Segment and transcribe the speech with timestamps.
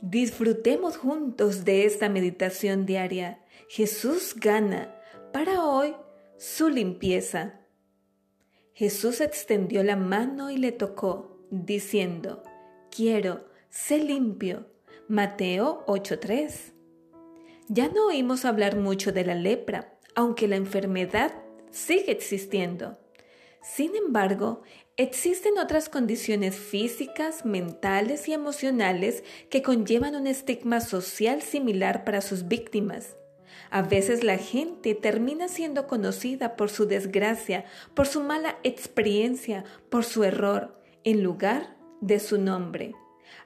[0.00, 3.42] Disfrutemos juntos de esta meditación diaria.
[3.68, 4.94] Jesús gana
[5.32, 5.94] para hoy
[6.36, 7.60] su limpieza.
[8.74, 12.42] Jesús extendió la mano y le tocó, diciendo,
[12.90, 14.66] quiero, sé limpio.
[15.08, 16.72] Mateo 8:3.
[17.68, 21.32] Ya no oímos hablar mucho de la lepra, aunque la enfermedad
[21.70, 22.98] sigue existiendo.
[23.64, 24.60] Sin embargo,
[24.98, 32.46] existen otras condiciones físicas, mentales y emocionales que conllevan un estigma social similar para sus
[32.46, 33.16] víctimas.
[33.70, 40.04] A veces la gente termina siendo conocida por su desgracia, por su mala experiencia, por
[40.04, 42.92] su error, en lugar de su nombre.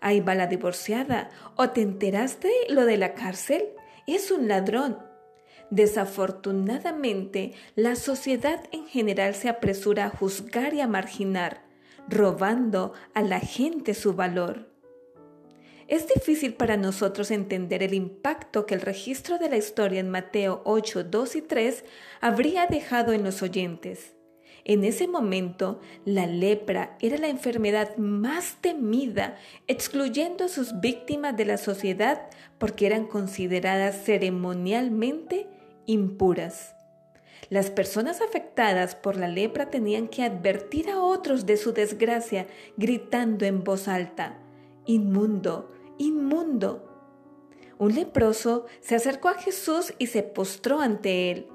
[0.00, 1.30] Ahí va la divorciada.
[1.54, 3.68] ¿O te enteraste lo de la cárcel?
[4.08, 5.07] Es un ladrón.
[5.70, 11.62] Desafortunadamente, la sociedad en general se apresura a juzgar y a marginar,
[12.08, 14.70] robando a la gente su valor.
[15.88, 20.62] Es difícil para nosotros entender el impacto que el registro de la historia en Mateo
[20.64, 21.84] 8, 2 y 3
[22.20, 24.14] habría dejado en los oyentes.
[24.64, 31.46] En ese momento, la lepra era la enfermedad más temida, excluyendo a sus víctimas de
[31.46, 35.46] la sociedad porque eran consideradas ceremonialmente
[35.88, 36.76] impuras.
[37.50, 43.46] Las personas afectadas por la lepra tenían que advertir a otros de su desgracia, gritando
[43.46, 44.38] en voz alta,
[44.84, 46.84] Inmundo, inmundo.
[47.78, 51.46] Un leproso se acercó a Jesús y se postró ante él.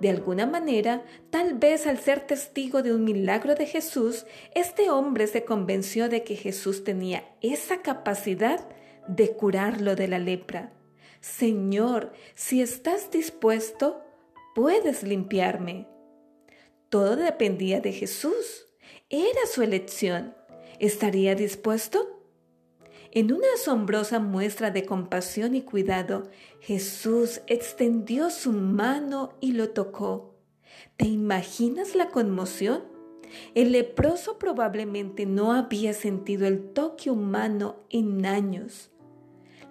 [0.00, 5.26] De alguna manera, tal vez al ser testigo de un milagro de Jesús, este hombre
[5.26, 8.66] se convenció de que Jesús tenía esa capacidad
[9.06, 10.72] de curarlo de la lepra.
[11.20, 14.02] Señor, si estás dispuesto,
[14.54, 15.86] puedes limpiarme.
[16.88, 18.66] Todo dependía de Jesús.
[19.10, 20.34] Era su elección.
[20.78, 22.20] ¿Estaría dispuesto?
[23.12, 30.36] En una asombrosa muestra de compasión y cuidado, Jesús extendió su mano y lo tocó.
[30.96, 32.84] ¿Te imaginas la conmoción?
[33.54, 38.90] El leproso probablemente no había sentido el toque humano en años.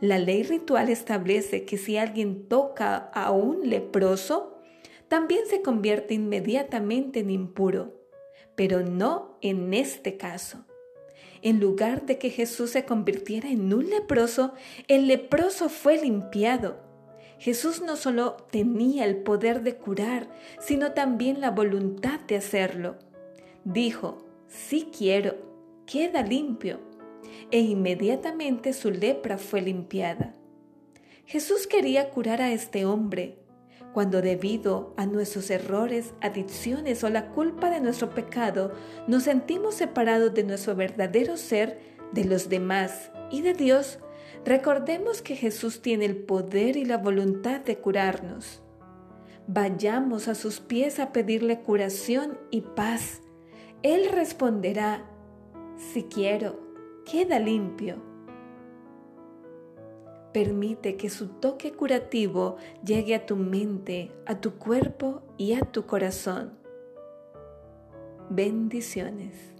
[0.02, 4.58] La ley ritual establece que si alguien toca a un leproso,
[5.10, 8.00] también se convierte inmediatamente en impuro,
[8.56, 10.66] pero no en este caso.
[11.42, 14.54] En lugar de que Jesús se convirtiera en un leproso,
[14.88, 16.78] el leproso fue limpiado.
[17.38, 22.98] Jesús no solo tenía el poder de curar, sino también la voluntad de hacerlo.
[23.66, 25.36] Dijo, sí quiero,
[25.86, 26.89] queda limpio
[27.52, 30.36] e inmediatamente su lepra fue limpiada.
[31.26, 33.40] Jesús quería curar a este hombre
[33.94, 38.72] cuando debido a nuestros errores, adicciones o la culpa de nuestro pecado
[39.08, 41.80] nos sentimos separados de nuestro verdadero ser,
[42.12, 44.00] de los demás y de Dios,
[44.46, 48.62] recordemos que Jesús tiene el poder y la voluntad de curarnos.
[49.48, 53.22] Vayamos a sus pies a pedirle curación y paz.
[53.82, 55.06] Él responderá,
[55.94, 56.69] si quiero
[57.09, 57.97] queda limpio.
[60.31, 65.88] Permite que su toque curativo llegue a tu mente, a tu cuerpo y a tu
[65.88, 66.53] corazón.
[68.30, 69.59] Bendiciones.